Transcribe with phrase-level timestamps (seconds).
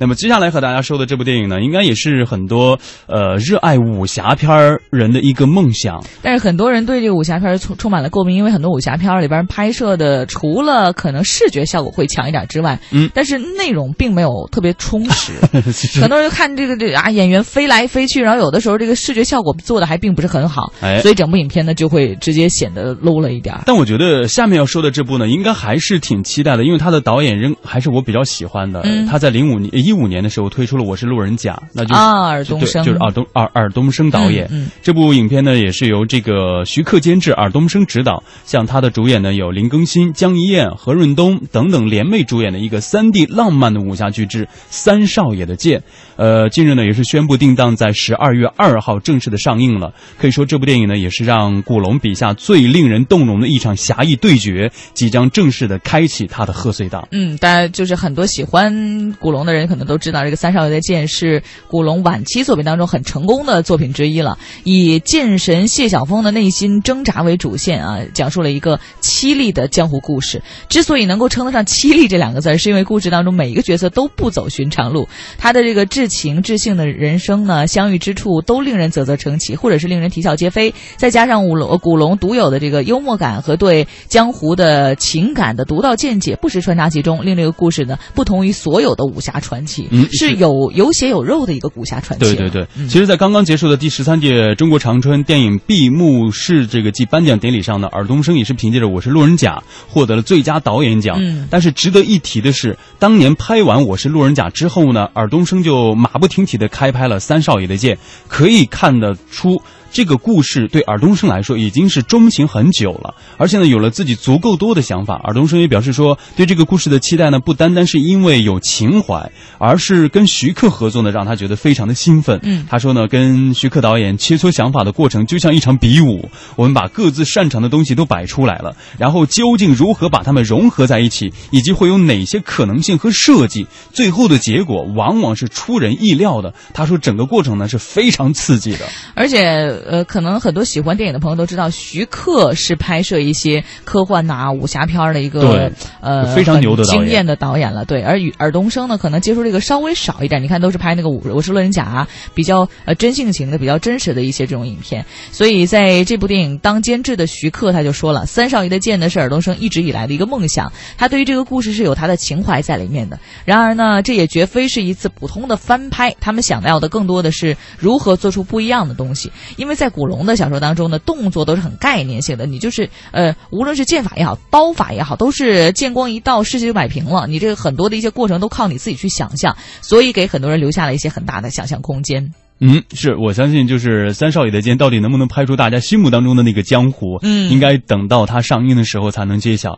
[0.00, 6.02] 那么接下来和大家说的这部电影呢，应该也是很多呃热爱武侠片儿人的一个梦想。
[6.22, 15.32] 但是很多人对这个武侠片充充满了诟病，因为很多武侠片里边拍摄的除了可能视觉效果会强一点之外，嗯，但是内容并没有特别充实。
[16.00, 23.54] 很多人就看这个这啊演员飞来飞去，然后有的时候这个视觉效果做的还并不是很好，哎所以整部影片呢就会直接显得 low 了一点。
[23.66, 28.80] 但我觉得下面要说的这部呢，应该还是挺期待的，因为他的导演仍还是我比较喜欢的。
[28.84, 34.46] 嗯他在零五年一五年的时候推出了《我是路人甲》，那就是啊尔冬升就是尔冬尔尔冬升导演。
[34.52, 38.22] 嗯嗯这部影片呢，也是由这个徐克监制，尔冬升执导。
[38.44, 45.80] 像他的主演呢，有林更新、江一燕、何润东等等联袂主演的一个三 D 浪漫的武侠巨制《三少爷的剑》。
[46.14, 49.92] 呃，近日呢，也是宣布定档在十二月二号正式的上映了。
[50.18, 57.08] 可以说，这部电影呢，也是让古龙笔下最令人动容的一场侠义对决，即将正式的开启他的贺岁档。
[57.10, 64.36] 嗯，大家就是很多喜欢古龙的人可能我们都知道，这个《三少爷的剑》是古龙晚期作品当中很成功的作品之一了。
[64.62, 70.42] 以剑神谢晓峰的内心挣扎为主线啊，讲述了一个凄厉的江湖故事。
[70.68, 80.74] 之所以能够称得上凄厉这两个字，是因为故事当中每一个角色都不走寻常路，他的这个至情至性的人生呢，相遇之处都令人啧啧称奇，或者是令人啼笑皆非。
[80.98, 92.24] 再加上古龙古龙独有的这个幽默感和对江湖的情感的独到见解，不时穿插其中，令这个故事呢不同于所有的武侠传奇，嗯是有有血有肉的一个武侠传奇。
[92.24, 99.56] 对对对，嗯其实，在刚刚结束的第十三届中国长春电影闭幕式这个暨颁奖典礼上呢，尔冬升也是凭借着《我是路人甲》
[99.88, 101.16] 获得了最佳导演奖。
[101.20, 107.96] 嗯但是值得一提的是，当年拍完《我是路人甲》之后呢，尔冬升就马不停蹄的开拍了《三少爷的剑》，
[108.28, 109.62] 可以看得出。
[109.92, 115.14] 这个故事对尔冬升来说已经是钟情很久了，而且呢有了自己足够多的想法。
[115.24, 122.38] 尔冬升也表示说，对这个故事的期待呢，不单单是因为有情怀，而是跟徐克合作呢，让他觉得非常的兴奋。
[122.42, 136.54] 嗯他说呢，跟徐克导演切磋想法的过程就像一场比武，我们把各自擅长的东西都摆出来了，然后究竟如何把它们融合在一起，以及会有哪些可能性和设计，最后的结果往往是出人意料的。
[136.72, 138.86] 他说，整个过程呢是非常刺激的。
[139.14, 145.70] 而且呃，可能很多喜欢电影的朋友都知道，徐克是拍摄一些科幻呐、武侠片儿的一个
[146.00, 147.84] 呃非常牛的导演很惊艳的导演了。
[147.84, 150.42] 对，而与尔冬升呢，可能接触这个稍微少一点。
[150.42, 155.04] 你看，都是拍那个《我我是路人甲》啊，比较呃真性情的、比较真实的一些这种影片。
[155.32, 163.18] 所以在这部电影当监制的徐克他就说了，《三少爷的剑》呢是尔冬升一直以来的一个梦想，他对于这个故事是有他的情怀在里面的。
[163.44, 169.30] 然而呢，这也绝非是一次普通的翻拍，他们想要的更多的是如何做出不一样的东西。
[169.56, 177.26] 因为在古龙的小说当中呢，动作都是很概念性的，你就是呃，无论是剑法也好，刀法也好，都是剑光一到，世界就摆平了。
[177.26, 182.32] 你这个很多的一些过程都靠你自己去想象，所以给很多人留下了一些很大的想象空间。
[182.62, 189.68] 嗯，是我相信，就是三少爷的剑到底能不能拍出大家心目当中的那个江湖，嗯应该等到它上映的时候才能揭晓。